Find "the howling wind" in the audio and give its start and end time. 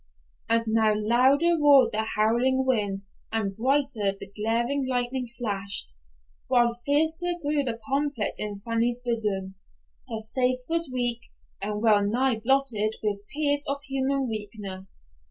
1.91-3.03